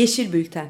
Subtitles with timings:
[0.00, 0.68] Yeşil Bülten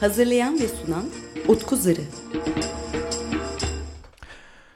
[0.00, 1.04] Hazırlayan ve sunan
[1.48, 2.00] Utku Zırı.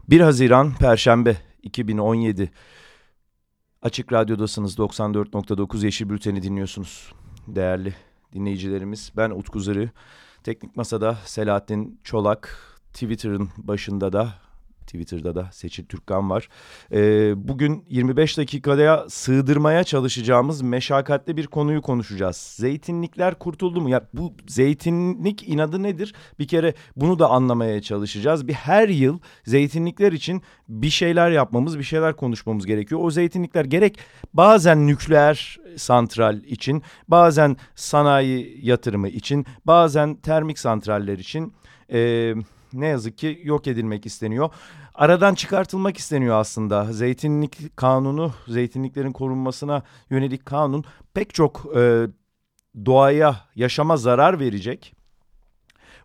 [0.08, 1.49] 1 Haziran Perşembe
[1.80, 2.50] 2017
[3.82, 7.12] Açık Radyo'dasınız 94.9 Yeşil Bülten'i dinliyorsunuz.
[7.46, 7.94] Değerli
[8.32, 9.90] dinleyicilerimiz ben Utku Zırı.
[10.44, 12.58] Teknik Masa'da Selahattin Çolak,
[12.92, 14.34] Twitter'ın başında da
[14.90, 16.48] Twitter'da da Seçil Türkkan var.
[16.92, 22.36] Ee, bugün 25 dakikaya sığdırmaya çalışacağımız meşakkatli bir konuyu konuşacağız.
[22.36, 23.90] Zeytinlikler kurtuldu mu?
[23.90, 26.14] Ya bu zeytinlik inadı nedir?
[26.38, 28.48] Bir kere bunu da anlamaya çalışacağız.
[28.48, 33.00] Bir her yıl zeytinlikler için bir şeyler yapmamız, bir şeyler konuşmamız gerekiyor.
[33.04, 33.98] O zeytinlikler gerek
[34.34, 41.52] bazen nükleer santral için, bazen sanayi yatırımı için, bazen termik santraller için...
[41.92, 42.34] Ee,
[42.72, 44.50] ne yazık ki yok edilmek isteniyor.
[45.00, 46.92] Aradan çıkartılmak isteniyor aslında.
[46.92, 50.84] Zeytinlik kanunu, zeytinliklerin korunmasına yönelik kanun
[51.14, 52.06] pek çok e,
[52.86, 54.94] doğaya, yaşama zarar verecek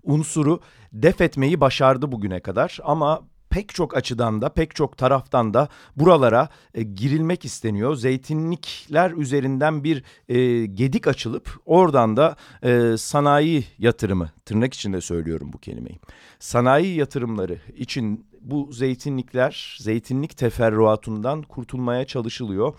[0.03, 0.59] unsuru
[0.93, 2.79] def etmeyi başardı bugüne kadar.
[2.83, 7.95] Ama pek çok açıdan da pek çok taraftan da buralara e, girilmek isteniyor.
[7.95, 15.57] Zeytinlikler üzerinden bir e, gedik açılıp oradan da e, sanayi yatırımı tırnak içinde söylüyorum bu
[15.57, 15.99] kelimeyi.
[16.39, 22.73] Sanayi yatırımları için bu zeytinlikler, zeytinlik teferruatından kurtulmaya çalışılıyor.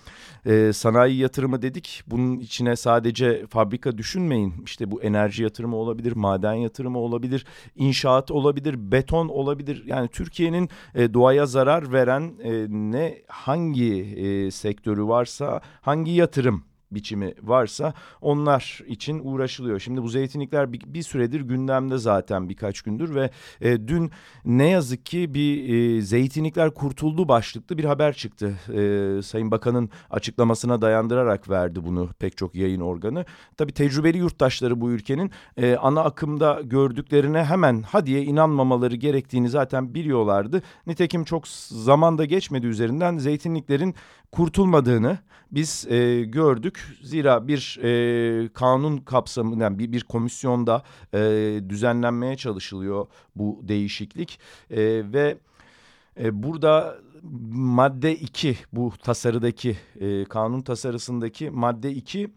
[0.47, 2.03] Ee, sanayi yatırımı dedik.
[2.07, 4.55] Bunun içine sadece fabrika düşünmeyin.
[4.65, 7.47] İşte bu enerji yatırımı olabilir, maden yatırımı olabilir,
[7.77, 9.83] inşaat olabilir, beton olabilir.
[9.87, 17.35] Yani Türkiye'nin e, doğaya zarar veren e, ne hangi e, sektörü varsa, hangi yatırım biçimi
[17.43, 19.81] varsa onlar için uğraşılıyor.
[19.81, 23.31] Şimdi bu zeytinlikler bir, bir süredir gündemde zaten birkaç gündür ve
[23.61, 24.11] e, dün
[24.45, 28.55] ne yazık ki bir e, zeytinlikler kurtuldu başlıklı bir haber çıktı.
[28.69, 33.25] E, Sayın Bakan'ın açıklamasına dayandırarak verdi bunu pek çok yayın organı.
[33.57, 40.63] Tabii tecrübeli yurttaşları bu ülkenin e, ana akımda gördüklerine hemen hadiye inanmamaları gerektiğini zaten biliyorlardı.
[40.87, 43.95] Nitekim çok zamanda geçmedi üzerinden zeytinliklerin
[44.37, 45.19] kurtulmadığını
[45.51, 46.99] biz e, gördük.
[47.03, 50.83] Zira bir e, kanun kapsamında yani bir, bir komisyonda
[51.15, 51.19] e,
[51.69, 54.79] düzenlenmeye çalışılıyor bu değişiklik e,
[55.13, 55.39] ve
[56.21, 56.99] e, burada
[57.53, 62.31] madde 2 bu tasarıdaki e, kanun tasarısındaki madde 2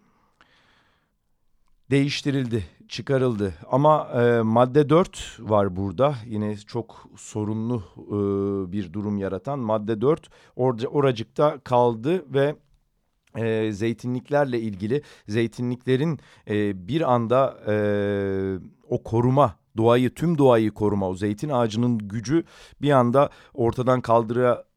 [1.92, 3.54] değiştirildi, çıkarıldı.
[3.72, 6.16] Ama e, madde 4 var burada.
[6.26, 8.12] Yine çok sorunlu e,
[8.72, 12.56] bir durum yaratan madde 4 or oracıkta kaldı ve
[13.38, 16.20] e, zeytinliklerle ilgili zeytinliklerin
[16.50, 17.74] e, bir anda e,
[18.90, 22.44] o koruma doğayı tüm doğayı koruma o zeytin ağacının gücü
[22.82, 24.69] bir anda ortadan kaldıra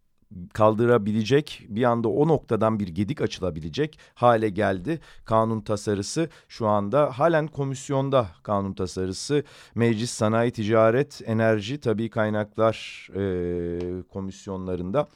[0.53, 5.01] kaldırabilecek bir anda o noktadan bir gedik açılabilecek hale geldi.
[5.25, 9.45] Kanun tasarısı şu anda halen komisyonda kanun tasarısı
[9.75, 15.09] Meclis Sanayi Ticaret Enerji Tabi Kaynaklar e, komisyonlarında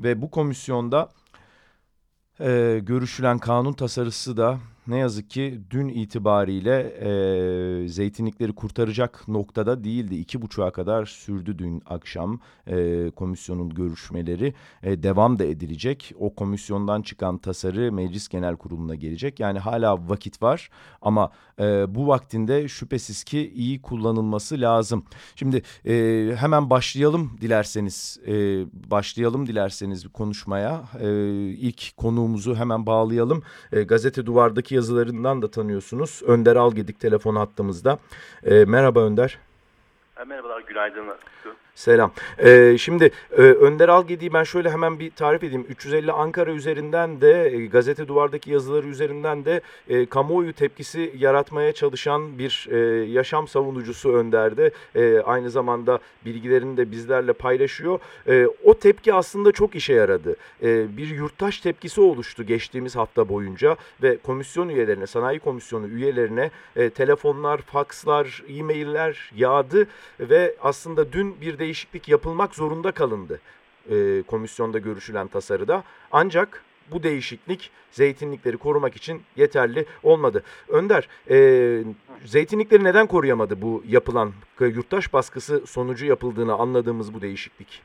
[0.00, 1.08] ve bu komisyonda
[2.40, 10.16] e, görüşülen kanun tasarısı da ne yazık ki dün itibariyle e, zeytinlikleri kurtaracak noktada değildi.
[10.16, 14.54] İki buçuğa kadar sürdü dün akşam e, komisyonun görüşmeleri.
[14.82, 16.12] E, devam da edilecek.
[16.18, 19.40] O komisyondan çıkan tasarı Meclis Genel Kurulu'na gelecek.
[19.40, 20.70] Yani hala vakit var
[21.02, 25.04] ama e, bu vaktinde şüphesiz ki iyi kullanılması lazım.
[25.36, 28.20] Şimdi e, hemen başlayalım dilerseniz.
[28.26, 28.32] E,
[28.90, 30.84] başlayalım dilerseniz konuşmaya.
[31.00, 31.08] E,
[31.48, 33.42] ilk konuğumuzu hemen bağlayalım.
[33.72, 36.22] E, gazete Duvar'daki yazılarından da tanıyorsunuz.
[36.26, 37.98] Önder Algedik telefon hattımızda.
[38.44, 39.38] E, merhaba Önder.
[40.26, 41.06] Merhabalar, günaydın.
[41.78, 42.12] Selam.
[42.38, 45.66] Ee, şimdi e, Önder Algedi'yi ben şöyle hemen bir tarif edeyim.
[45.68, 52.38] 350 Ankara üzerinden de e, gazete duvardaki yazıları üzerinden de e, kamuoyu tepkisi yaratmaya çalışan
[52.38, 52.78] bir e,
[53.10, 54.70] yaşam savunucusu Önder'de.
[54.94, 57.98] E, aynı zamanda bilgilerini de bizlerle paylaşıyor.
[58.28, 60.36] E, o tepki aslında çok işe yaradı.
[60.62, 66.90] E, bir yurttaş tepkisi oluştu geçtiğimiz hafta boyunca ve komisyon üyelerine, sanayi komisyonu üyelerine e,
[66.90, 69.86] telefonlar, fakslar, e-mailler yağdı
[70.20, 73.40] ve aslında dün bir de değişiklik yapılmak zorunda kalındı
[73.90, 75.82] e, komisyonda görüşülen tasarıda.
[76.12, 80.42] Ancak bu değişiklik zeytinlikleri korumak için yeterli olmadı.
[80.68, 81.36] Önder, e,
[82.24, 87.82] zeytinlikleri neden koruyamadı bu yapılan yurttaş baskısı sonucu yapıldığını anladığımız bu değişiklik?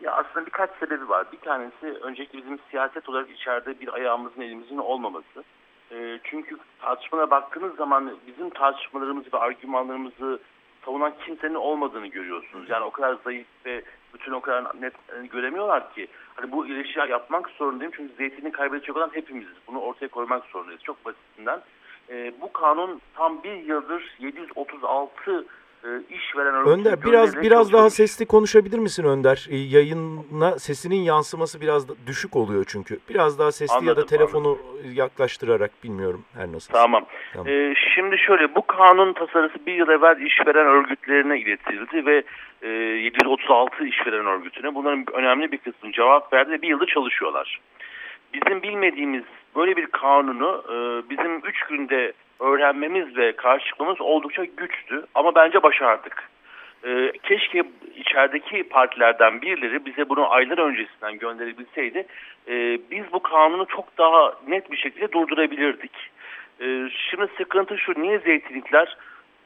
[0.00, 1.26] Ya aslında birkaç sebebi var.
[1.32, 5.44] Bir tanesi öncelikle bizim siyaset olarak içeride bir ayağımızın elimizin olmaması.
[5.90, 10.40] E, çünkü tartışmalara baktığınız zaman bizim tartışmalarımızı ve argümanlarımızı
[10.84, 12.70] savunan kimsenin olmadığını görüyorsunuz.
[12.70, 13.82] Yani o kadar zayıf ve
[14.14, 16.08] bütün o kadar net e, göremiyorlar ki.
[16.34, 19.54] Hani bu ilişkiyi yapmak zorundayım çünkü zeytini kaybedecek olan hepimiziz.
[19.66, 20.82] Bunu ortaya koymak zorundayız.
[20.82, 21.60] Çok basitinden.
[22.10, 25.44] E, bu kanun tam bir yıldır 736 e,
[26.10, 29.46] işveren örgütü Önder biraz biraz daha sesli konuşabilir misin Önder?
[29.50, 32.98] E, yayına sesinin yansıması biraz düşük oluyor çünkü.
[33.08, 34.58] Biraz daha sesli ya da Anladım, telefonu
[34.94, 36.72] yaklaştırarak bilmiyorum her nasıl.
[36.72, 37.06] Tamam.
[37.32, 37.48] Tamam.
[37.48, 42.22] Ee, şimdi şöyle bu kanun tasarısı bir yıl evvel işveren örgütlerine iletildi ve
[42.62, 47.60] e, 736 işveren örgütüne bunların önemli bir kısmı cevap verdi ve bir yılda çalışıyorlar.
[48.34, 49.24] Bizim bilmediğimiz
[49.56, 55.62] böyle bir kanunu e, bizim 3 günde öğrenmemiz ve karşı çıkmamız oldukça güçtü ama bence
[55.62, 56.28] başardık.
[56.86, 57.64] E, keşke
[57.96, 62.06] içerideki partilerden birileri bize bunu aylar öncesinden gönderebilseydi
[62.48, 65.92] e, biz bu kanunu çok daha net bir şekilde durdurabilirdik.
[66.60, 68.96] E, şimdi sıkıntı şu niye zeytinlikler?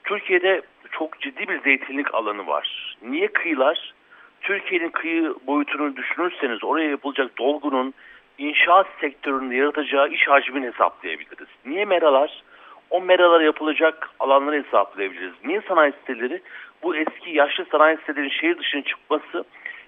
[0.04, 0.62] Türkiye'de
[0.92, 2.96] çok ciddi bir zeytinlik alanı var.
[3.02, 3.94] Niye kıyılar?
[4.40, 7.94] Türkiye'nin kıyı boyutunu düşünürseniz oraya yapılacak dolgunun
[8.38, 11.48] inşaat sektöründe yaratacağı iş hacmini hesaplayabiliriz.
[11.66, 12.42] Niye meralar?
[12.90, 15.32] O meralara yapılacak alanları hesaplayabiliriz.
[15.44, 16.42] Niye sanayi siteleri?
[16.82, 19.44] Bu eski yaşlı sanayi sitelerin şehir dışına çıkması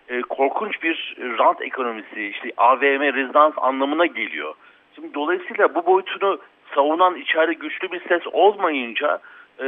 [0.08, 4.54] e, korkunç bir rant ekonomisi, işte AVM, rezidans anlamına geliyor.
[4.94, 6.38] Şimdi dolayısıyla bu boyutunu
[6.74, 9.20] savunan içeride güçlü bir ses olmayınca
[9.62, 9.66] e,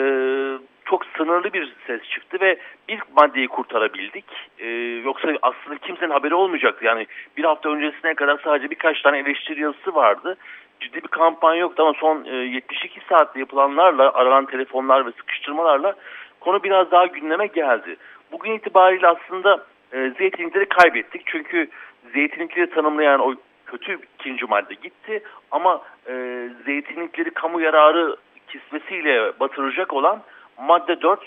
[0.84, 2.58] çok sınırlı bir ses çıktı ve
[2.88, 4.24] ilk maddeyi kurtarabildik.
[4.58, 4.68] E,
[5.04, 6.84] yoksa aslında kimsenin haberi olmayacaktı.
[6.84, 7.06] Yani
[7.36, 10.36] bir hafta öncesine kadar sadece birkaç tane eleştiri yazısı vardı.
[10.80, 15.94] Ciddi bir kampanya yoktu ama son e, 72 saatte yapılanlarla, aranan telefonlar ve sıkıştırmalarla
[16.40, 17.96] konu biraz daha gündeme geldi.
[18.32, 21.22] Bugün itibariyle aslında e, zeytinlikleri kaybettik.
[21.26, 21.68] Çünkü
[22.14, 23.34] zeytinlikleri tanımlayan o
[23.66, 28.16] kötü ikinci madde gitti ama e, zeytinlikleri kamu yararı
[28.48, 30.22] kisvesiyle batıracak olan
[30.58, 31.20] madde 4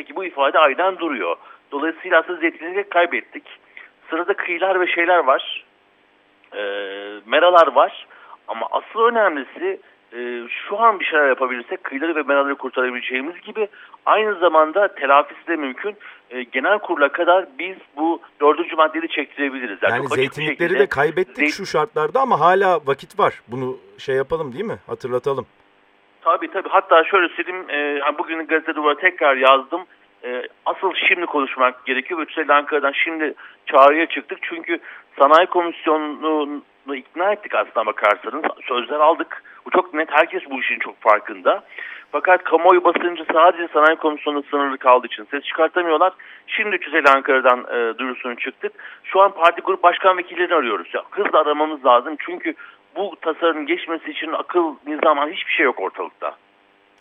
[0.00, 1.36] e, bu ifade aynen duruyor.
[1.72, 3.44] Dolayısıyla aslında zeytinlikleri kaybettik.
[4.10, 5.64] Sırada kıyılar ve şeyler var.
[6.54, 6.62] E,
[7.26, 8.06] meralar var.
[8.48, 9.80] Ama asıl önemlisi
[10.16, 13.68] e, şu an bir şeyler yapabilirsek kıyıları ve meraları kurtarabileceğimiz gibi
[14.06, 15.96] aynı zamanda telafisi de mümkün.
[16.30, 19.78] E, genel kurula kadar biz bu dördüncü maddeyi çektirebiliriz.
[19.82, 23.40] Yani bir zeytinlikleri şekilde de kaybettik zeyt- şu şartlarda ama hala vakit var.
[23.48, 24.78] Bunu şey yapalım değil mi?
[24.86, 25.46] Hatırlatalım.
[26.20, 26.68] Tabii tabii.
[26.68, 27.70] Hatta şöyle söyleyeyim.
[27.70, 29.80] E, bugün gazete duvara tekrar yazdım.
[30.24, 32.26] E, asıl şimdi konuşmak gerekiyor.
[32.28, 33.34] Üstelik Ankara'dan şimdi
[33.66, 34.38] çağrıya çıktık.
[34.42, 34.78] Çünkü
[35.18, 38.44] sanayi komisyonunu ikna ettik aslında bakarsanız.
[38.68, 39.42] Sözler aldık.
[39.66, 40.08] Bu çok net.
[40.12, 41.64] Herkes bu işin çok farkında.
[42.12, 46.12] Fakat kamuoyu basıncı sadece sanayi komisyonunda sınırlı kaldığı için ses çıkartamıyorlar.
[46.46, 48.72] Şimdi 350 Ankara'dan e, duyurusunu çıktık.
[49.04, 50.94] Şu an parti grup başkan vekillerini arıyoruz.
[50.94, 52.16] Ya, hızla aramamız lazım.
[52.18, 52.54] Çünkü
[52.96, 56.36] bu tasarının geçmesi için akıl, nizam hiçbir şey yok ortalıkta.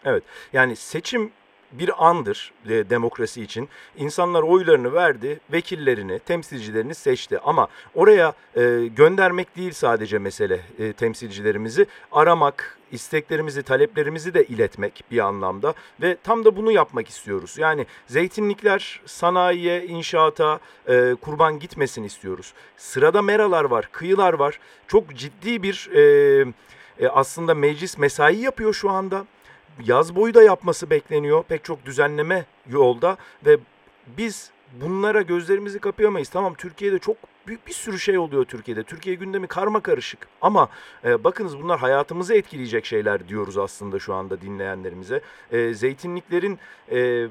[0.05, 0.23] Evet.
[0.53, 1.31] Yani seçim
[1.71, 3.69] bir andır e, demokrasi için.
[3.97, 7.39] İnsanlar oylarını verdi, vekillerini, temsilcilerini seçti.
[7.39, 11.85] Ama oraya e, göndermek değil sadece mesele e, temsilcilerimizi.
[12.11, 15.73] Aramak, isteklerimizi, taleplerimizi de iletmek bir anlamda.
[16.01, 17.57] Ve tam da bunu yapmak istiyoruz.
[17.57, 22.53] Yani zeytinlikler sanayiye, inşaata e, kurban gitmesin istiyoruz.
[22.77, 24.59] Sırada meralar var, kıyılar var.
[24.87, 26.45] Çok ciddi bir e,
[26.99, 29.25] e, aslında meclis mesai yapıyor şu anda
[29.85, 31.43] yaz boyu da yapması bekleniyor.
[31.43, 33.57] Pek çok düzenleme yolda ve
[34.17, 36.29] biz bunlara gözlerimizi kapayamayız.
[36.29, 38.83] Tamam Türkiye'de çok büyük bir sürü şey oluyor Türkiye'de.
[38.83, 40.27] Türkiye gündemi karma karışık.
[40.41, 40.69] Ama
[41.05, 45.21] e, bakınız bunlar hayatımızı etkileyecek şeyler diyoruz aslında şu anda dinleyenlerimize.
[45.51, 46.59] E, zeytinliklerin
[46.91, 47.27] e,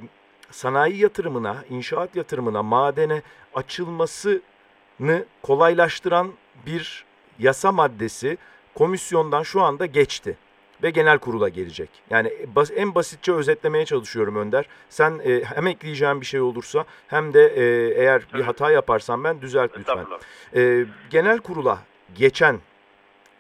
[0.50, 3.23] sanayi yatırımına, inşaat yatırımına, madene
[3.54, 6.33] açılmasını kolaylaştıran
[6.66, 7.04] bir
[7.38, 8.38] yasa maddesi
[8.75, 10.37] komisyondan şu anda geçti
[10.82, 11.90] ve genel kurula gelecek.
[12.10, 14.66] Yani bas, en basitçe özetlemeye çalışıyorum Önder.
[14.88, 17.62] Sen e, hem ekleyeceğin bir şey olursa hem de e,
[18.02, 20.06] eğer bir hata yaparsan ben düzelt lütfen.
[20.56, 21.78] E, genel kurula
[22.14, 22.60] geçen,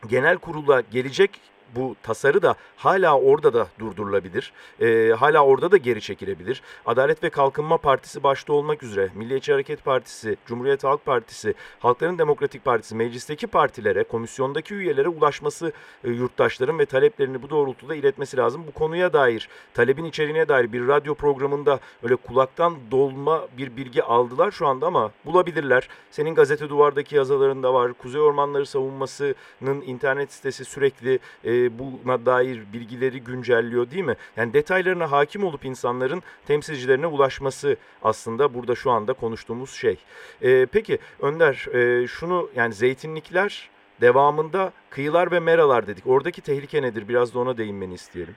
[0.06, 1.40] genel kurula gelecek
[1.76, 4.52] bu tasarı da hala orada da durdurulabilir.
[4.80, 6.62] E, hala orada da geri çekilebilir.
[6.86, 12.64] Adalet ve Kalkınma Partisi başta olmak üzere Milliyetçi Hareket Partisi, Cumhuriyet Halk Partisi, Halkların Demokratik
[12.64, 15.72] Partisi, meclisteki partilere, komisyondaki üyelere ulaşması
[16.04, 18.64] e, yurttaşların ve taleplerini bu doğrultuda iletmesi lazım.
[18.66, 24.50] Bu konuya dair, talebin içeriğine dair bir radyo programında öyle kulaktan dolma bir bilgi aldılar
[24.50, 25.88] şu anda ama bulabilirler.
[26.10, 27.92] Senin gazete duvardaki yazılarında var.
[27.92, 34.14] Kuzey Ormanları Savunması'nın internet sitesi sürekli e, buna dair bilgileri güncelliyor değil mi?
[34.36, 39.98] Yani detaylarına hakim olup insanların temsilcilerine ulaşması aslında burada şu anda konuştuğumuz şey.
[40.42, 46.06] E, peki Önder e, şunu yani zeytinlikler devamında kıyılar ve meralar dedik.
[46.06, 47.08] Oradaki tehlike nedir?
[47.08, 48.34] Biraz da ona değinmeni isteyelim.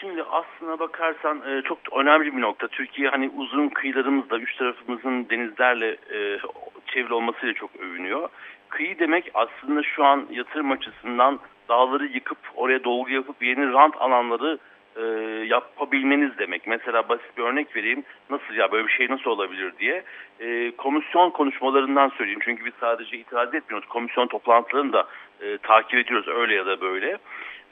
[0.00, 2.68] Şimdi aslına bakarsan e, çok önemli bir nokta.
[2.68, 6.38] Türkiye hani uzun kıyılarımızla, üç tarafımızın denizlerle e,
[6.86, 8.28] çevrili olmasıyla çok övünüyor.
[8.68, 14.58] Kıyı demek aslında şu an yatırım açısından dağları yıkıp oraya dolgu yapıp yeni rant alanları
[14.96, 15.02] e,
[15.46, 16.66] yapabilmeniz demek.
[16.66, 18.04] Mesela basit bir örnek vereyim.
[18.30, 20.02] Nasıl ya böyle bir şey nasıl olabilir diye.
[20.40, 22.40] E, komisyon konuşmalarından söyleyeyim.
[22.44, 23.88] Çünkü biz sadece itiraz etmiyoruz.
[23.88, 25.06] Komisyon toplantılarını da
[25.40, 27.18] e, takip ediyoruz öyle ya da böyle.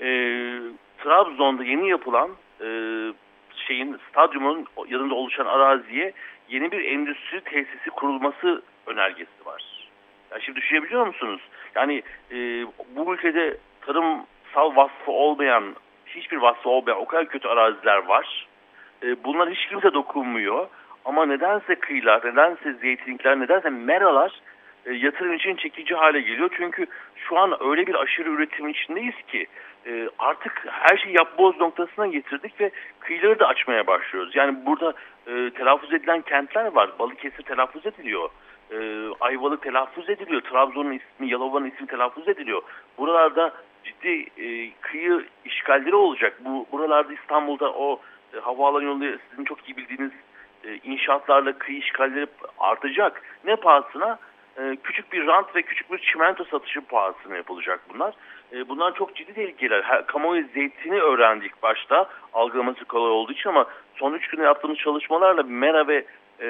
[0.00, 0.08] E,
[0.98, 2.68] Trabzon'da yeni yapılan e,
[3.66, 6.12] şeyin stadyumun yanında oluşan araziye
[6.48, 9.88] yeni bir endüstri tesisi kurulması önergesi var.
[10.30, 11.40] Yani şimdi düşünebiliyor musunuz?
[11.74, 12.02] Yani
[12.32, 13.56] e, bu ülkede
[13.88, 15.76] tarımsal vasfı olmayan,
[16.06, 18.46] hiçbir vasfı olmayan o kadar kötü araziler var.
[19.02, 20.66] E, bunlar hiç kimse dokunmuyor.
[21.04, 24.40] Ama nedense kıyılar, nedense zeytinlikler, nedense meralar
[24.86, 26.50] e, yatırım için çekici hale geliyor.
[26.56, 29.46] Çünkü şu an öyle bir aşırı üretim içindeyiz ki
[29.86, 34.36] e, artık her şeyi yap boz noktasına getirdik ve kıyıları da açmaya başlıyoruz.
[34.36, 34.94] Yani burada
[35.26, 36.90] e, telaffuz edilen kentler var.
[36.98, 38.28] Balıkesir telaffuz ediliyor.
[38.70, 40.40] E, Ayvalık telaffuz ediliyor.
[40.40, 42.62] Trabzon'un ismi, Yalova'nın ismi telaffuz ediliyor.
[42.98, 43.52] Buralarda
[43.88, 46.40] ciddi e, kıyı işgalleri olacak.
[46.44, 48.00] Bu Buralarda İstanbul'da o
[48.34, 50.12] e, havaalanı yolu sizin çok iyi bildiğiniz
[50.64, 52.26] e, inşaatlarla kıyı işgalleri
[52.58, 53.22] artacak.
[53.44, 54.18] Ne pahasına?
[54.58, 58.14] E, küçük bir rant ve küçük bir çimento satışı pahasına yapılacak bunlar.
[58.52, 60.06] E, bunlar çok ciddi tehlikeler.
[60.06, 63.66] Kamuoyu zeytini öğrendik başta algılaması kolay olduğu için ama
[63.96, 66.04] son üç günde yaptığımız çalışmalarla Mera ve
[66.40, 66.48] e,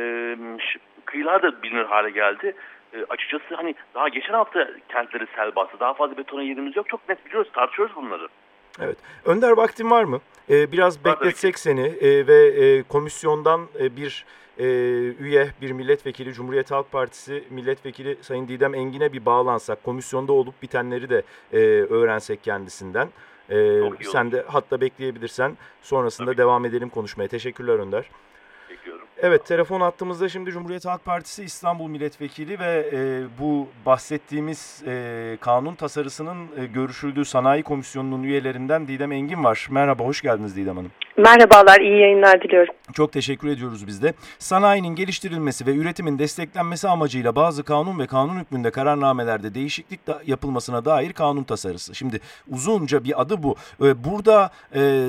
[1.05, 2.55] kıyılar da bilinir hale geldi.
[2.95, 5.81] E, açıkçası hani daha geçen hafta kentleri sel bastı.
[5.81, 6.89] Daha fazla betona yerimiz yok.
[6.89, 8.29] Çok net biliyoruz, tartışıyoruz bunları.
[8.81, 8.97] Evet.
[9.25, 10.21] Önder vaktin var mı?
[10.51, 14.25] Ee, biraz bekletsek seni e, ve e, komisyondan e, bir
[14.59, 14.65] e,
[15.21, 21.11] üye, bir milletvekili, Cumhuriyet Halk Partisi milletvekili Sayın Didem Engin'e bir bağlansak, komisyonda olup bitenleri
[21.11, 23.09] de e, öğrensek kendisinden.
[23.51, 26.39] E, sen de hatta bekleyebilirsen sonrasında Tabii.
[26.39, 27.29] devam edelim konuşmaya.
[27.29, 28.11] Teşekkürler Önder.
[29.23, 35.75] Evet telefon attığımızda şimdi Cumhuriyet Halk Partisi İstanbul Milletvekili ve e, bu bahsettiğimiz e, kanun
[35.75, 39.69] tasarısının e, görüşüldüğü sanayi komisyonunun üyelerinden Didem Engin var.
[39.71, 40.91] Merhaba hoş geldiniz Didem Hanım.
[41.19, 42.75] Merhabalar iyi yayınlar diliyorum.
[42.93, 44.15] Çok teşekkür ediyoruz biz de.
[44.39, 50.85] Sanayinin geliştirilmesi ve üretimin desteklenmesi amacıyla bazı kanun ve kanun hükmünde kararnamelerde değişiklik da yapılmasına
[50.85, 51.95] dair kanun tasarısı.
[51.95, 53.57] Şimdi uzunca bir adı bu.
[53.83, 55.07] E, burada e,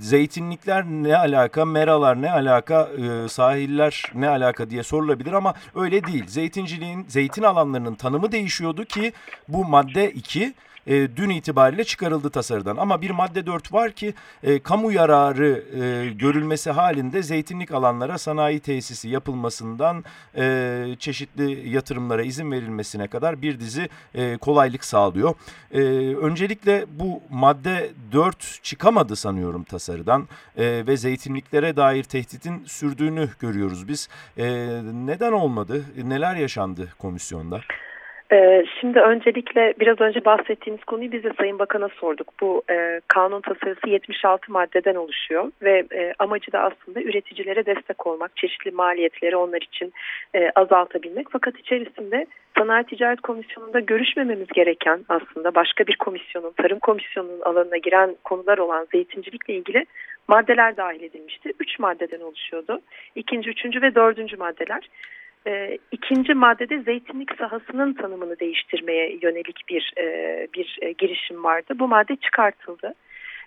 [0.00, 6.26] zeytinlikler ne alaka, meralar ne alaka, e, sahiller ne alaka diye sorulabilir ama öyle değil.
[6.26, 9.12] Zeytinciliğin, zeytin alanlarının tanımı değişiyordu ki
[9.48, 10.54] bu madde 2
[10.86, 12.76] e, dün itibariyle çıkarıldı tasarıdan.
[12.76, 18.60] Ama bir madde 4 var ki e, kamu yararı e, görülmesi halinde zeytinlik alanlara sanayi
[18.60, 20.04] tesisi yapılmasından
[20.36, 25.34] e, çeşitli yatırımlara izin verilmesine kadar bir dizi e, kolaylık sağlıyor.
[25.72, 25.80] E,
[26.16, 34.08] öncelikle bu madde 4 çıkamadı sanıyorum tasarıdan e, ve zeytinliklere dair tehditin sürdüğünü görüyoruz biz.
[34.38, 34.46] E,
[34.92, 35.84] neden olmadı?
[36.04, 37.60] Neler yaşandı komisyonda?
[38.32, 42.28] Ee, şimdi öncelikle biraz önce bahsettiğiniz konuyu biz de Sayın Bakan'a sorduk.
[42.40, 48.36] Bu e, kanun tasarısı 76 maddeden oluşuyor ve e, amacı da aslında üreticilere destek olmak,
[48.36, 49.92] çeşitli maliyetleri onlar için
[50.34, 51.26] e, azaltabilmek.
[51.30, 52.26] Fakat içerisinde
[52.58, 58.86] Sanayi Ticaret Komisyonu'nda görüşmememiz gereken aslında başka bir komisyonun, Tarım Komisyonu'nun alanına giren konular olan
[58.92, 59.86] zeytincilikle ilgili
[60.28, 61.52] maddeler dahil edilmişti.
[61.60, 62.80] Üç maddeden oluşuyordu.
[63.14, 64.88] İkinci, üçüncü ve dördüncü maddeler.
[65.46, 70.06] E, ikinci maddede zeytinlik sahasının tanımını değiştirmeye yönelik bir e,
[70.54, 71.74] bir e, girişim vardı.
[71.78, 72.94] Bu madde çıkartıldı.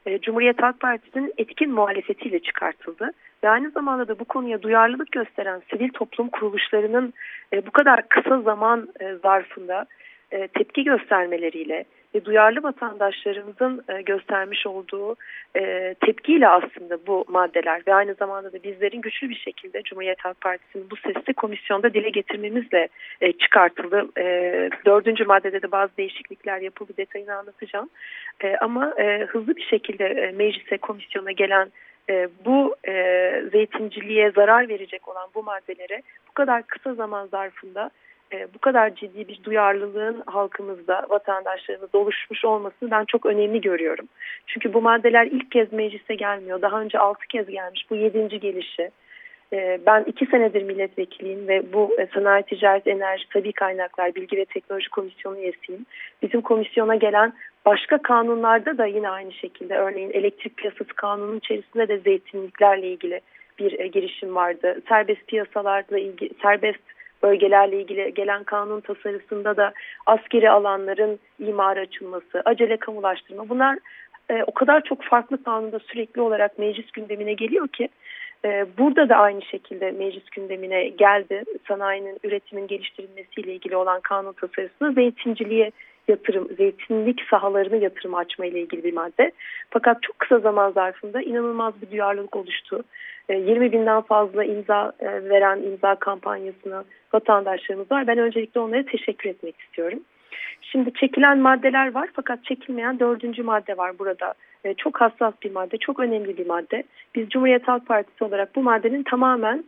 [0.05, 3.11] E, Cumhuriyet Halk Partisi'nin etkin muhalefetiyle çıkartıldı.
[3.43, 7.13] Ve aynı zamanda da bu konuya duyarlılık gösteren sivil toplum kuruluşlarının
[7.53, 9.85] e, bu kadar kısa zaman e, zarfında
[10.31, 11.85] e, tepki göstermeleriyle
[12.15, 15.15] ve duyarlı vatandaşlarımızın e, göstermiş olduğu
[15.55, 20.41] e, tepkiyle aslında bu maddeler ve aynı zamanda da bizlerin güçlü bir şekilde Cumhuriyet Halk
[20.41, 22.87] Partisi'nin bu sesli komisyonda dile getirmemizle
[23.21, 24.09] e, çıkartıldı.
[24.85, 27.89] Dördüncü maddede de bazı değişiklikler yapıldı detayını anlatacağım.
[28.61, 28.93] Ama
[29.27, 31.71] hızlı bir şekilde meclise komisyona gelen
[32.45, 32.93] bu e,
[33.51, 37.91] zeytinciliğe zarar verecek olan bu maddelere bu kadar kısa zaman zarfında
[38.33, 44.05] e, bu kadar ciddi bir duyarlılığın halkımızda, vatandaşlarımızda oluşmuş olmasını ben çok önemli görüyorum.
[44.47, 46.61] Çünkü bu maddeler ilk kez meclise gelmiyor.
[46.61, 47.85] Daha önce altı kez gelmiş.
[47.89, 48.91] Bu yedinci gelişi.
[49.53, 54.45] E, ben iki senedir milletvekiliyim ve bu e, Sanayi Ticaret Enerji Tabi Kaynaklar Bilgi ve
[54.45, 55.85] Teknoloji Komisyonu üyesiyim.
[56.21, 57.33] Bizim komisyona gelen
[57.65, 63.21] başka kanunlarda da yine aynı şekilde örneğin elektrik piyasası kanunun içerisinde de zeytinliklerle ilgili
[63.59, 64.81] bir e, girişim vardı.
[64.89, 69.73] Serbest piyasalarla ilgili serbest bölgelerle ilgili gelen kanun tasarısında da
[70.05, 73.77] askeri alanların imar açılması, acele kamulaştırma bunlar
[74.29, 77.89] e, o kadar çok farklı kanunda sürekli olarak meclis gündemine geliyor ki
[78.45, 81.43] e, burada da aynı şekilde meclis gündemine geldi.
[81.67, 85.71] Sanayinin üretimin geliştirilmesiyle ilgili olan kanun tasarısında zeytinciliğe
[86.09, 89.31] yatırım, zeytinlik sahalarını yatırım açma ile ilgili bir madde.
[89.69, 92.83] Fakat çok kısa zaman zarfında inanılmaz bir duyarlılık oluştu.
[93.29, 98.07] 20 e, binden fazla imza e, veren imza kampanyasına vatandaşlarımız var.
[98.07, 99.99] Ben öncelikle onlara teşekkür etmek istiyorum.
[100.61, 104.33] Şimdi çekilen maddeler var fakat çekilmeyen dördüncü madde var burada.
[104.63, 106.83] E, çok hassas bir madde, çok önemli bir madde.
[107.15, 109.63] Biz Cumhuriyet Halk Partisi olarak bu maddenin tamamen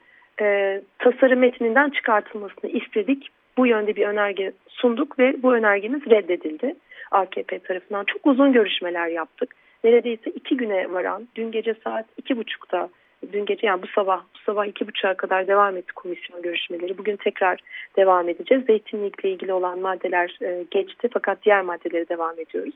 [0.99, 3.29] tasarım metninden çıkartılmasını istedik.
[3.57, 6.75] Bu yönde bir önerge sunduk ve bu önergemiz reddedildi
[7.11, 8.03] AKP tarafından.
[8.03, 9.55] Çok uzun görüşmeler yaptık.
[9.83, 12.89] Neredeyse iki güne varan, dün gece saat iki buçukta
[13.33, 16.97] dün gece yani bu sabah bu sabah iki buçuğa kadar devam etti komisyon görüşmeleri.
[16.97, 17.59] Bugün tekrar
[17.97, 18.65] devam edeceğiz.
[18.65, 22.73] Zeytinlikle ilgili olan maddeler e, geçti fakat diğer maddelere devam ediyoruz.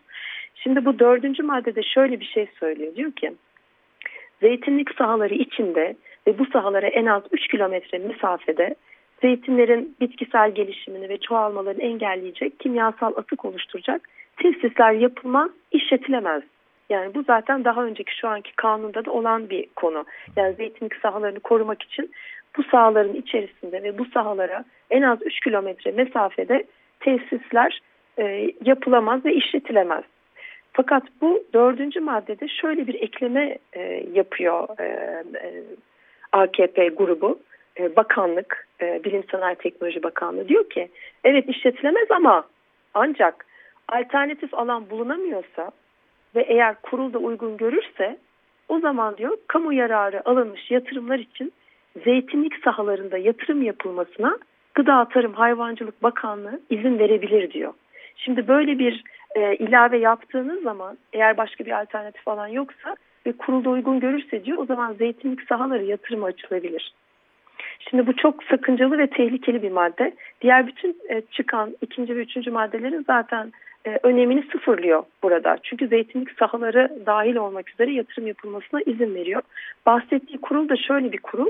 [0.55, 2.95] Şimdi bu dördüncü maddede şöyle bir şey söylüyor.
[2.95, 3.33] Diyor ki
[4.41, 5.95] zeytinlik sahaları içinde
[6.27, 8.75] ve bu sahalara en az 3 kilometre mesafede
[9.21, 16.43] zeytinlerin bitkisel gelişimini ve çoğalmalarını engelleyecek kimyasal atık oluşturacak tesisler yapılmaz, işletilemez
[16.89, 20.05] yani bu zaten daha önceki şu anki kanunda da olan bir konu.
[20.35, 22.11] Yani zeytinlik sahalarını korumak için
[22.57, 26.63] bu sahaların içerisinde ve bu sahalara en az 3 kilometre mesafede
[26.99, 27.81] tesisler
[28.19, 30.03] e, yapılamaz ve işletilemez.
[30.73, 35.63] Fakat bu dördüncü maddede şöyle bir ekleme e, yapıyor e, e,
[36.31, 37.39] AKP grubu,
[37.79, 40.89] e, bakanlık, e, Bilim Sanayi Teknoloji Bakanlığı diyor ki
[41.23, 42.43] evet işletilemez ama
[42.93, 43.45] ancak
[43.87, 45.71] alternatif alan bulunamıyorsa
[46.35, 48.17] ve eğer kurul da uygun görürse
[48.69, 51.53] o zaman diyor kamu yararı alınmış yatırımlar için
[52.03, 54.37] zeytinlik sahalarında yatırım yapılmasına
[54.73, 57.73] Gıda Tarım Hayvancılık Bakanlığı izin verebilir diyor.
[58.15, 59.03] Şimdi böyle bir
[59.35, 64.57] e, ilave yaptığınız zaman eğer başka bir alternatif alan yoksa ve kurulda uygun görürse diyor
[64.57, 66.93] o zaman zeytinlik sahaları yatırıma açılabilir.
[67.79, 70.13] Şimdi bu çok sakıncalı ve tehlikeli bir madde.
[70.41, 73.51] Diğer bütün e, çıkan ikinci ve üçüncü maddelerin zaten
[73.85, 75.57] e, önemini sıfırlıyor burada.
[75.63, 79.41] Çünkü zeytinlik sahaları dahil olmak üzere yatırım yapılmasına izin veriyor.
[79.85, 81.49] Bahsettiği kurul da şöyle bir kurul.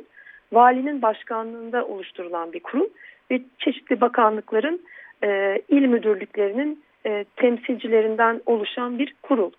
[0.54, 2.88] Valinin başkanlığında oluşturulan bir kurul
[3.32, 4.82] ve çeşitli bakanlıkların
[5.24, 9.52] e, il müdürlüklerinin e, temsilcilerinden oluşan bir kurul.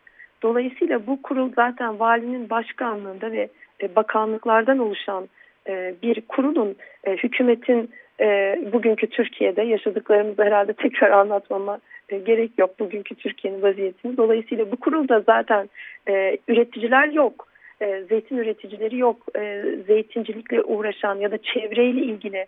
[0.43, 3.49] Dolayısıyla bu kurul zaten valinin başkanlığında ve
[3.83, 5.29] e, bakanlıklardan oluşan
[5.69, 11.79] e, bir kurulun e, hükümetin e, bugünkü Türkiye'de yaşadıklarımızı herhalde tekrar anlatmama
[12.27, 14.17] gerek yok bugünkü Türkiye'nin vaziyetini.
[14.17, 15.69] Dolayısıyla bu kurulda zaten
[16.49, 17.49] üreticiler yok.
[17.81, 19.27] E, zeytin üreticileri yok.
[19.87, 22.47] Zeytincilikle uğraşan ya da çevreyle ilgili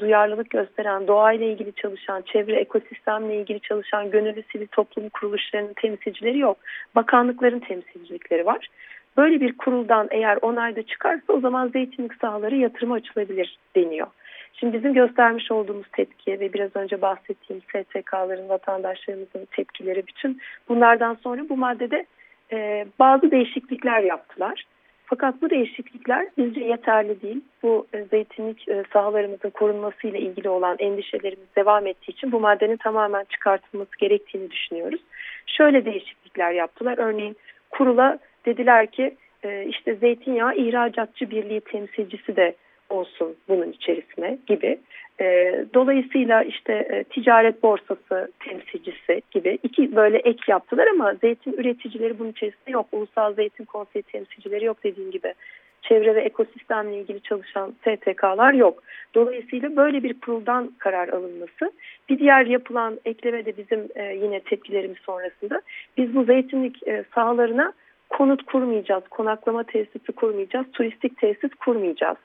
[0.00, 6.56] duyarlılık gösteren, doğayla ilgili çalışan, çevre ekosistemle ilgili çalışan gönüllü sivil toplum kuruluşlarının temsilcileri yok.
[6.94, 8.68] Bakanlıkların temsilcilikleri var.
[9.16, 14.06] Böyle bir kuruldan eğer onayda çıkarsa o zaman zeytinlik sahaları yatırıma açılabilir deniyor.
[14.52, 21.48] Şimdi bizim göstermiş olduğumuz tepki ve biraz önce bahsettiğim STK'ların, vatandaşlarımızın tepkileri bütün bunlardan sonra
[21.48, 22.06] bu maddede
[22.52, 24.64] e, bazı değişiklikler yaptılar.
[25.04, 27.40] Fakat bu değişiklikler bizce yeterli değil.
[27.62, 33.24] Bu e, zeytinlik e, sahalarımızın korunmasıyla ilgili olan endişelerimiz devam ettiği için bu maddenin tamamen
[33.24, 35.00] çıkartılması gerektiğini düşünüyoruz.
[35.46, 36.98] Şöyle değişiklikler yaptılar.
[36.98, 37.36] Örneğin
[37.70, 42.54] kurula dediler ki e, işte zeytinyağı ihracatçı birliği temsilcisi de
[42.90, 44.78] olsun bunun içerisine gibi.
[45.20, 52.18] E, dolayısıyla işte e, ticaret borsası temsilcisi gibi iki böyle ek yaptılar ama zeytin üreticileri
[52.18, 52.86] bunun içerisinde yok.
[52.92, 55.34] Ulusal Zeytin Konseyi temsilcileri yok dediğim gibi.
[55.82, 58.82] Çevre ve ekosistemle ilgili çalışan STK'lar yok.
[59.14, 61.72] Dolayısıyla böyle bir kuruldan karar alınması.
[62.08, 65.62] Bir diğer yapılan ekleme de bizim e, yine tepkilerimiz sonrasında.
[65.96, 67.72] Biz bu zeytinlik e, sahalarına
[68.10, 72.16] konut kurmayacağız, konaklama tesisi kurmayacağız, turistik tesis kurmayacağız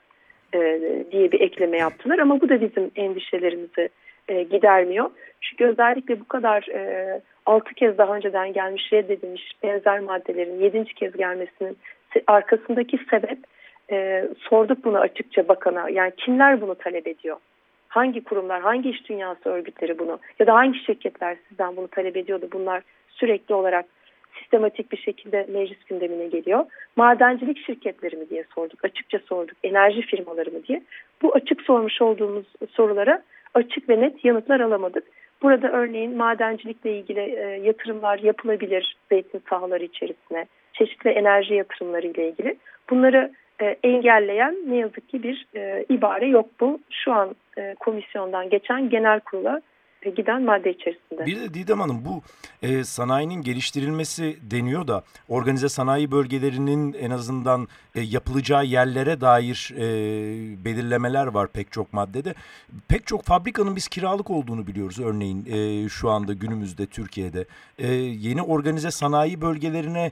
[0.54, 0.80] e,
[1.12, 2.18] diye bir ekleme yaptılar.
[2.18, 3.88] Ama bu da bizim endişelerimizi
[4.28, 5.10] e, gidermiyor.
[5.40, 10.84] Çünkü özellikle bu kadar e, 6 kez daha önceden gelmiş reddedilmiş benzer maddelerin 7.
[10.84, 11.76] kez gelmesinin
[12.26, 13.38] arkasındaki sebep
[13.90, 15.90] e, sorduk bunu açıkça bakana.
[15.90, 17.36] Yani kimler bunu talep ediyor?
[17.88, 22.48] Hangi kurumlar, hangi iş dünyası örgütleri bunu ya da hangi şirketler sizden bunu talep ediyordu?
[22.52, 23.86] Bunlar sürekli olarak
[24.38, 26.64] sistematik bir şekilde meclis gündemine geliyor.
[26.96, 30.82] Madencilik şirketleri mi diye sorduk, açıkça sorduk, enerji firmaları mı diye.
[31.22, 33.22] Bu açık sormuş olduğumuz sorulara
[33.54, 35.04] açık ve net yanıtlar alamadık.
[35.42, 42.56] Burada örneğin madencilikle ilgili e, yatırımlar yapılabilir zeytin sahaları içerisine, çeşitli enerji yatırımları ile ilgili.
[42.90, 46.78] Bunları e, engelleyen ne yazık ki bir e, ibare yok bu.
[46.90, 49.60] Şu an e, komisyondan geçen genel kurula
[50.02, 51.26] giden madde içerisinde.
[51.26, 52.22] Bir de Didem Hanım bu
[52.62, 59.84] e, sanayinin geliştirilmesi deniyor da organize sanayi bölgelerinin en azından e, yapılacağı yerlere dair e,
[60.64, 62.34] belirlemeler var pek çok maddede.
[62.88, 67.44] Pek çok fabrikanın biz kiralık olduğunu biliyoruz örneğin e, şu anda günümüzde Türkiye'de.
[67.78, 70.10] E, yeni organize sanayi bölgelerine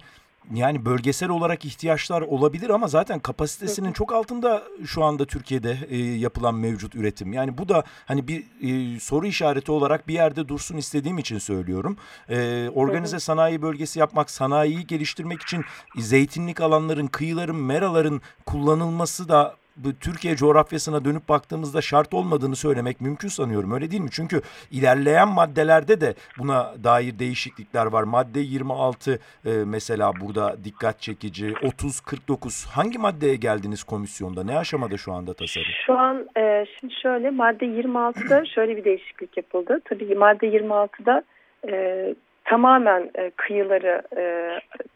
[0.55, 6.55] yani bölgesel olarak ihtiyaçlar olabilir ama zaten kapasitesinin çok altında şu anda Türkiye'de e, yapılan
[6.55, 7.33] mevcut üretim.
[7.33, 11.97] Yani bu da hani bir e, soru işareti olarak bir yerde dursun istediğim için söylüyorum.
[12.29, 15.65] E, organize sanayi bölgesi yapmak, sanayiyi geliştirmek için
[15.97, 23.29] zeytinlik alanların, kıyıların, meraların kullanılması da bu Türkiye coğrafyasına dönüp baktığımızda şart olmadığını söylemek mümkün
[23.29, 23.73] sanıyorum.
[23.73, 24.11] Öyle değil mi?
[24.13, 28.03] Çünkü ilerleyen maddelerde de buna dair değişiklikler var.
[28.03, 29.19] Madde 26 e,
[29.67, 31.47] mesela burada dikkat çekici.
[31.47, 34.45] 30-49 hangi maddeye geldiniz komisyonda?
[34.45, 35.73] Ne aşamada şu anda tasarım?
[35.87, 39.81] Şu an e, şimdi şöyle madde 26'da şöyle bir değişiklik yapıldı.
[39.85, 41.23] Tabii madde 26'da
[41.69, 44.25] e, tamamen e, kıyıları e,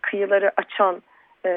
[0.00, 1.02] kıyıları açan
[1.46, 1.50] e,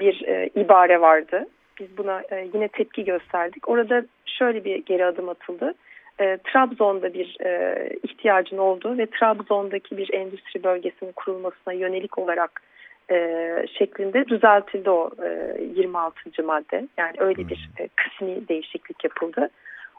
[0.00, 1.46] bir e, ibare vardı
[1.80, 3.68] biz buna e, yine tepki gösterdik.
[3.68, 5.74] Orada şöyle bir geri adım atıldı.
[6.20, 12.62] E, Trabzon'da bir e, ihtiyacın olduğu ve Trabzon'daki bir endüstri bölgesinin kurulmasına yönelik olarak
[13.10, 16.42] e, şeklinde düzeltildi o e, 26.
[16.44, 16.88] madde.
[16.98, 19.48] Yani öyle bir e, kısmi değişiklik yapıldı.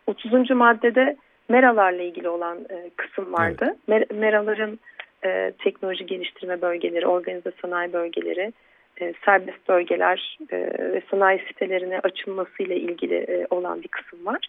[0.07, 0.49] 30.
[0.51, 1.15] maddede
[1.49, 3.75] meralarla ilgili olan e, kısım vardı.
[3.87, 4.79] Mer meraların
[5.25, 8.53] e, teknoloji geliştirme bölgeleri, organize sanayi bölgeleri,
[9.01, 10.57] e, serbest bölgeler e,
[10.93, 14.47] ve sanayi sitelerine açılmasıyla ilgili e, olan bir kısım var.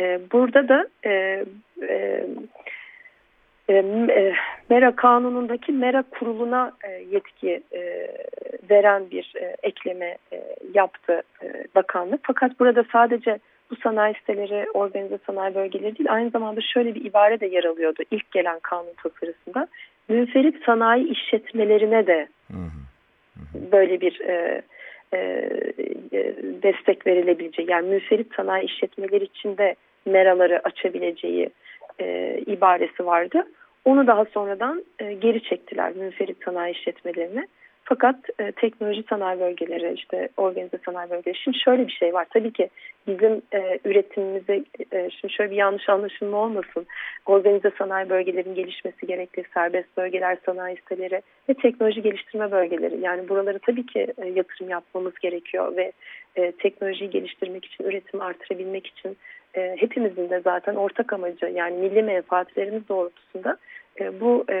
[0.00, 1.44] E, burada da e,
[1.88, 2.24] e,
[3.70, 4.34] e,
[4.70, 8.08] MERA kanunundaki MERA kuruluna e, yetki e,
[8.70, 12.20] veren bir e, ekleme e, yaptı e, bakanlık.
[12.22, 13.38] Fakat burada sadece
[13.70, 18.02] bu sanayi siteleri, organize sanayi bölgeleri değil aynı zamanda şöyle bir ibare de yer alıyordu
[18.10, 19.68] ilk gelen kanun tasarısında.
[20.08, 22.78] Münferit sanayi işletmelerine de hı hı
[23.54, 24.62] böyle bir e,
[25.12, 25.18] e,
[26.12, 29.74] e, destek verilebileceği yani müferit sanayi işletmeleri içinde
[30.06, 31.50] meraları açabileceği
[32.00, 33.42] e, ibaresi vardı.
[33.84, 37.46] Onu daha sonradan e, geri çektiler münferit sanayi işletmelerine.
[37.88, 41.38] Fakat e, teknoloji sanayi bölgeleri, işte organize sanayi bölgeleri.
[41.38, 42.26] Şimdi şöyle bir şey var.
[42.30, 42.68] Tabii ki
[43.06, 46.86] bizim e, üretimimize, e, şimdi şöyle bir yanlış anlaşılma olmasın.
[47.26, 49.44] Organize sanayi bölgelerin gelişmesi gerekli.
[49.54, 53.00] Serbest bölgeler, sanayi siteleri ve teknoloji geliştirme bölgeleri.
[53.00, 55.92] Yani buraları tabii ki e, yatırım yapmamız gerekiyor ve
[56.36, 59.16] e, teknolojiyi geliştirmek için, üretimi artırabilmek için
[59.54, 63.58] e, hepimizin de zaten ortak amacı yani milli menfaatlerimiz doğrultusunda
[64.20, 64.56] bu e,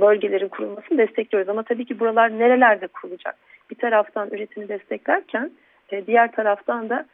[0.00, 1.48] bölgelerin kurulmasını destekliyoruz.
[1.48, 3.34] Ama tabii ki buralar nerelerde kurulacak?
[3.70, 5.50] Bir taraftan üretimi desteklerken
[5.90, 7.06] e, diğer taraftan da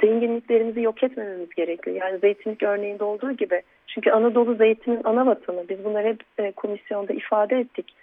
[0.00, 1.96] zenginliklerimizi yok etmememiz gerekiyor.
[1.96, 3.62] Yani zeytinlik örneğinde olduğu gibi.
[3.86, 5.68] Çünkü Anadolu zeytinin ana vatanı.
[5.68, 7.94] Biz bunları hep komisyonda ifade ettik.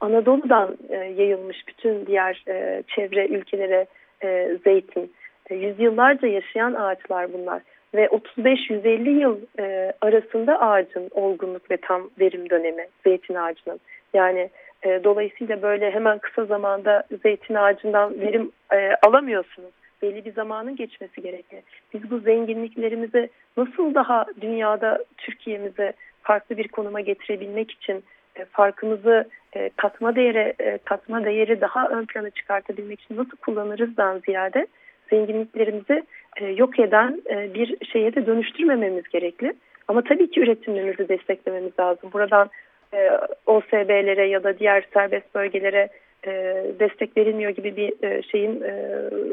[0.00, 2.44] Anadolu'dan yayılmış bütün diğer
[2.86, 3.86] çevre ülkelere
[4.64, 5.12] zeytin.
[5.50, 7.62] Yüzyıllarca yaşayan ağaçlar bunlar
[7.94, 13.80] ve 35-150 yıl e, arasında ağacın olgunluk ve tam verim dönemi zeytin ağacının.
[14.14, 14.50] Yani
[14.82, 19.70] e, dolayısıyla böyle hemen kısa zamanda zeytin ağacından verim e, alamıyorsunuz.
[20.02, 21.62] Belli bir zamanın geçmesi gerekiyor.
[21.94, 28.04] Biz bu zenginliklerimizi nasıl daha dünyada Türkiye'mize farklı bir konuma getirebilmek için
[28.36, 34.22] e, farkımızı e, katma değeri e, katma değeri daha ön plana çıkartabilmek için nasıl kullanırızdan
[34.26, 34.66] ziyade
[35.10, 36.02] zenginliklerimizi
[36.36, 39.54] e, yok eden e, bir şeye de dönüştürmememiz gerekli.
[39.88, 42.10] Ama tabii ki üretimlerimizi desteklememiz lazım.
[42.12, 42.50] Buradan
[42.94, 43.10] e,
[43.46, 45.88] OSB'lere ya da diğer serbest bölgelere
[46.80, 48.64] destek verilmiyor gibi bir şeyin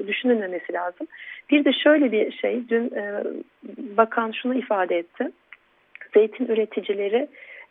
[0.07, 1.07] düşünülmemesi lazım.
[1.49, 2.91] Bir de şöyle bir şey, dün
[3.97, 5.31] bakan şunu ifade etti.
[6.13, 7.27] Zeytin üreticileri,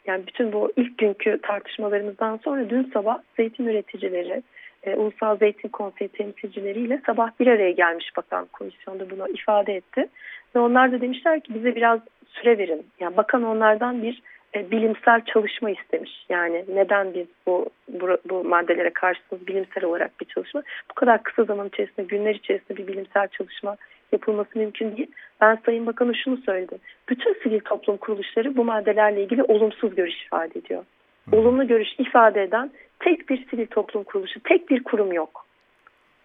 [0.06, 4.42] yani bütün bu ilk günkü tartışmalarımızdan sonra dün sabah zeytin üreticileri,
[4.82, 10.06] e, Ulusal Zeytin Konseyi temsilcileriyle sabah bir araya gelmiş bakan komisyonda bunu ifade etti.
[10.56, 12.86] Ve onlar da demişler ki bize biraz süre verin.
[13.00, 14.22] Yani bakan onlardan bir
[14.54, 16.26] e, bilimsel çalışma istemiş.
[16.28, 20.62] Yani neden biz bu, bu, bu maddelere karşısınız bilimsel olarak bir çalışma.
[20.90, 23.76] Bu kadar kısa zaman içerisinde, günler içerisinde bir bilimsel çalışma
[24.12, 25.10] yapılması mümkün değil.
[25.40, 26.78] Ben Sayın Bakan'a şunu söyledim.
[27.08, 30.84] Bütün sivil toplum kuruluşları bu maddelerle ilgili olumsuz görüş ifade ediyor.
[31.32, 35.46] Olumlu görüş ifade eden tek bir sivil toplum kuruluşu, tek bir kurum yok.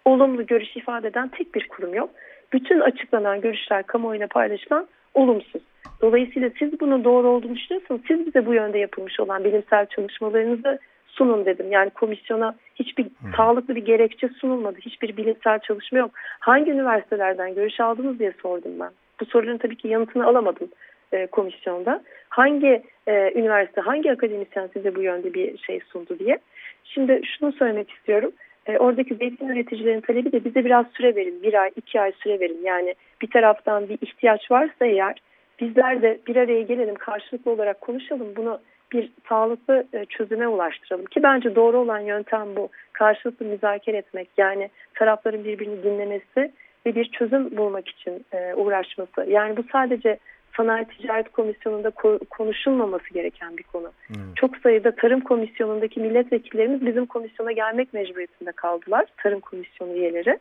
[0.04, 2.10] Olumlu görüş ifade eden tek bir kurum yok.
[2.52, 5.62] bütün açıklanan görüşler kamuoyuna paylaşılan olumsuz.
[6.00, 11.44] Dolayısıyla siz bunun doğru olduğunu düşünüyorsanız siz bize bu yönde yapılmış olan bilimsel çalışmalarınızı sunun
[11.46, 11.72] dedim.
[11.72, 13.34] Yani komisyona hiçbir hmm.
[13.36, 14.78] sağlıklı bir gerekçe sunulmadı.
[14.80, 16.10] Hiçbir bilimsel çalışma yok.
[16.40, 18.90] Hangi üniversitelerden görüş aldınız diye sordum ben.
[19.20, 20.68] Bu soruların tabii ki yanıtını alamadım
[21.12, 22.02] e, komisyonda.
[22.28, 26.38] Hangi e, üniversite, hangi akademisyen size bu yönde bir şey sundu diye.
[26.88, 28.32] Şimdi şunu söylemek istiyorum.
[28.66, 31.42] E, oradaki zeytin üreticilerin talebi de bize biraz süre verin.
[31.42, 32.60] Bir ay, iki ay süre verin.
[32.64, 35.22] Yani bir taraftan bir ihtiyaç varsa eğer
[35.60, 38.36] bizler de bir araya gelelim, karşılıklı olarak konuşalım.
[38.36, 38.60] Bunu
[38.92, 42.68] bir sağlıklı e, çözüme ulaştıralım ki bence doğru olan yöntem bu.
[42.92, 46.52] Karşılıklı müzakere etmek yani tarafların birbirini dinlemesi
[46.86, 49.26] ve bir çözüm bulmak için e, uğraşması.
[49.28, 50.18] Yani bu sadece
[50.56, 51.90] Sanayi Ticaret Komisyonu'nda
[52.30, 53.92] konuşulmaması gereken bir konu.
[54.06, 54.34] Hmm.
[54.34, 59.04] Çok sayıda Tarım Komisyonu'ndaki milletvekillerimiz bizim komisyona gelmek mecburiyetinde kaldılar.
[59.22, 60.38] Tarım Komisyonu üyeleri.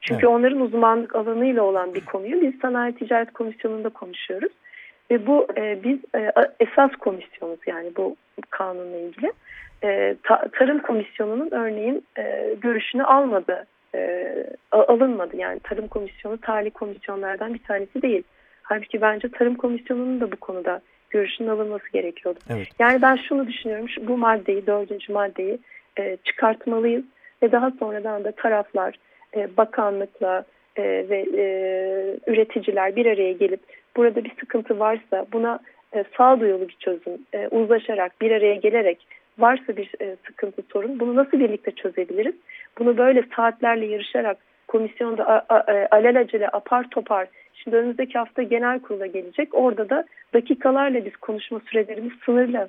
[0.00, 0.34] Çünkü evet.
[0.34, 4.52] onların uzmanlık alanıyla olan bir konuyu biz Sanayi Ticaret Komisyonu'nda konuşuyoruz.
[5.10, 8.16] Ve bu e, biz e, esas komisyonuz yani bu
[8.50, 9.32] kanunla ilgili.
[9.84, 14.32] E, ta, Tarım Komisyonu'nun örneğin e, görüşünü almadı, e,
[14.70, 15.36] alınmadı.
[15.36, 18.22] Yani Tarım Komisyonu tali komisyonlardan bir tanesi değil.
[18.72, 20.80] Halbuki bence Tarım Komisyonu'nun da bu konuda
[21.10, 22.38] görüşünün alınması gerekiyordu.
[22.50, 22.68] Evet.
[22.78, 25.58] Yani ben şunu düşünüyorum, şu, bu maddeyi, dördüncü maddeyi
[25.98, 27.04] e, çıkartmalıyız
[27.42, 28.94] ve daha sonradan da taraflar
[29.36, 30.44] e, bakanlıkla
[30.76, 31.44] e, ve e,
[32.26, 33.60] üreticiler bir araya gelip
[33.96, 35.58] burada bir sıkıntı varsa buna
[35.94, 39.06] e, sağduyulu bir çözüm, e, uzlaşarak bir araya gelerek
[39.38, 42.34] varsa bir e, sıkıntı sorun bunu nasıl birlikte çözebiliriz?
[42.78, 44.38] Bunu böyle saatlerle yarışarak
[44.72, 49.48] komisyonda a, e, alelacele apar topar şimdi önümüzdeki hafta genel kurula gelecek.
[49.54, 50.04] Orada da
[50.34, 52.68] dakikalarla biz konuşma sürelerimiz sınırlı.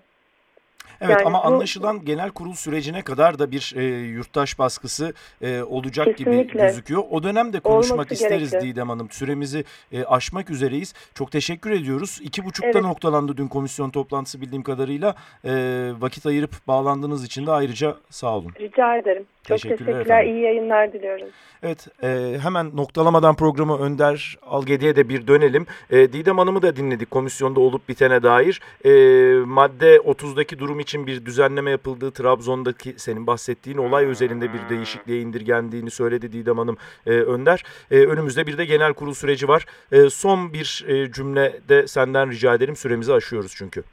[1.01, 5.61] Evet yani ama bu, anlaşılan genel kurul sürecine kadar da bir e, yurttaş baskısı e,
[5.61, 6.43] olacak kesinlikle.
[6.43, 7.03] gibi gözüküyor.
[7.09, 8.67] O dönemde konuşmak Olması isteriz gerekli.
[8.67, 9.09] Didem Hanım.
[9.11, 10.93] Süremizi e, aşmak üzereyiz.
[11.13, 12.19] Çok teşekkür ediyoruz.
[12.23, 12.81] İki buçukta evet.
[12.81, 15.15] noktalandı dün komisyon toplantısı bildiğim kadarıyla.
[15.45, 15.51] E,
[15.99, 18.51] vakit ayırıp bağlandığınız için de ayrıca sağ olun.
[18.59, 19.25] Rica ederim.
[19.43, 19.77] Çok teşekkürler.
[19.77, 20.01] teşekkürler.
[20.01, 20.35] Efendim.
[20.35, 21.27] İyi yayınlar diliyorum.
[21.63, 25.65] Evet e, hemen noktalamadan programı Önder Algedi'ye de bir dönelim.
[25.89, 28.61] E, Didem Hanım'ı da dinledik komisyonda olup bitene dair.
[28.85, 28.89] E,
[29.45, 35.91] madde 30'daki durum için bir düzenleme yapıldığı Trabzon'daki senin bahsettiğin olay özelinde bir değişikliğe indirgendiğini
[35.91, 37.63] söyledi Didem Hanım e, Önder.
[37.91, 39.65] E, önümüzde bir de genel kurul süreci var.
[39.91, 43.83] E, son bir e, cümle de senden rica ederim süremizi aşıyoruz çünkü.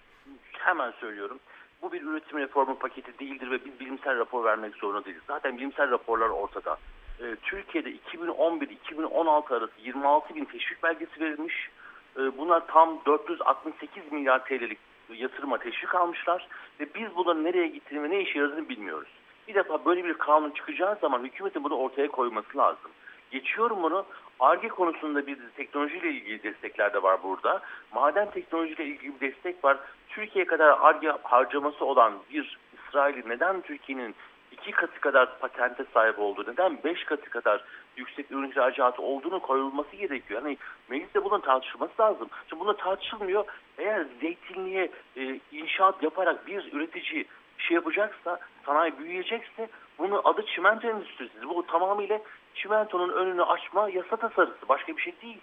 [0.53, 1.39] Hemen söylüyorum.
[1.83, 5.23] Bu bir üretim reformu paketi değildir ve biz bilimsel rapor vermek zorunda değiliz.
[5.27, 6.79] Zaten bilimsel raporlar ortada.
[7.21, 11.71] Ee, Türkiye'de 2011-2016 arası 26 bin teşvik belgesi verilmiş.
[12.17, 14.79] Ee, bunlar tam 468 milyar TL'lik
[15.15, 16.49] yatırıma teşvik almışlar
[16.81, 19.09] ve biz bunların nereye gittiğini ve ne işe yaradığını bilmiyoruz.
[19.49, 22.91] Bir defa böyle bir kanun çıkacağı zaman hükümetin bunu ortaya koyması lazım.
[23.31, 24.07] Geçiyorum bunu.
[24.41, 27.63] ARGE konusunda bir teknolojiyle ilgili destekler de var burada.
[27.95, 29.79] Maden teknolojiyle ilgili bir destek var.
[30.09, 34.15] Türkiye kadar ARGE harcaması olan bir İsrail'i neden Türkiye'nin
[34.53, 37.65] iki katı kadar patente sahip olduğu, neden beş katı kadar
[37.97, 40.43] yüksek ürün ihracatı olduğunu koyulması gerekiyor.
[40.43, 40.57] Yani
[40.89, 42.29] mecliste bunun tartışılması lazım.
[42.49, 43.45] Şimdi bunun tartışılmıyor.
[43.79, 47.27] Eğer zeytinliğe e, inşaat yaparak bir üretici
[47.59, 51.49] şey yapacaksa, sanayi büyüyecekse bunu adı çimento endüstrisi.
[51.49, 52.21] Bu tamamıyla
[52.55, 54.69] çimentonun önünü açma yasa tasarısı.
[54.69, 55.41] Başka bir şey değil.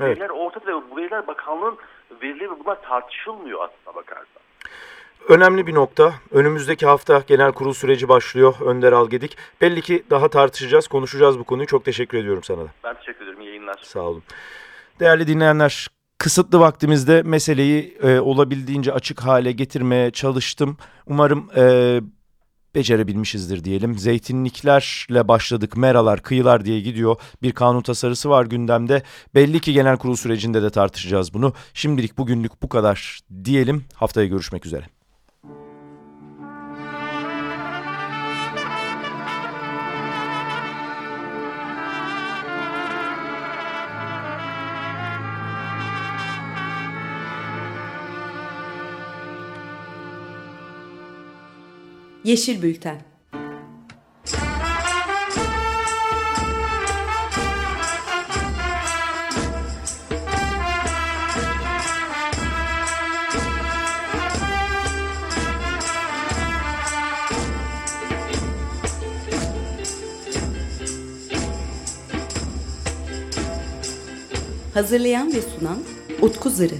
[0.00, 0.10] Evet.
[0.10, 1.78] Veriler ortada ve bu veriler bakanlığın
[2.22, 4.42] verileri bunlar tartışılmıyor aslında bakarsan.
[5.28, 6.14] Önemli bir nokta.
[6.30, 8.54] Önümüzdeki hafta genel kurul süreci başlıyor.
[8.60, 9.36] Önder Algedik.
[9.60, 11.66] Belli ki daha tartışacağız, konuşacağız bu konuyu.
[11.66, 12.68] Çok teşekkür ediyorum sana da.
[12.84, 13.40] Ben teşekkür ederim.
[13.40, 13.80] İyi yayınlar.
[13.82, 14.22] Sağ olun.
[15.00, 20.76] Değerli dinleyenler, kısıtlı vaktimizde meseleyi e, olabildiğince açık hale getirmeye çalıştım.
[21.06, 22.00] Umarım e,
[22.74, 23.98] becerebilmişizdir diyelim.
[23.98, 27.16] Zeytinliklerle başladık, meralar, kıyılar diye gidiyor.
[27.42, 29.02] Bir kanun tasarısı var gündemde.
[29.34, 31.52] Belli ki genel kurul sürecinde de tartışacağız bunu.
[31.74, 33.84] Şimdilik bugünlük bu kadar diyelim.
[33.94, 34.84] Haftaya görüşmek üzere.
[52.24, 52.98] Yeşil Bülten
[74.74, 75.78] Hazırlayan ve sunan
[76.22, 76.74] Utku Zırı.